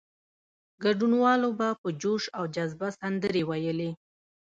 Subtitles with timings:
[0.83, 3.91] ګډونوالو به په جوش او جذبه سندرې ویلې.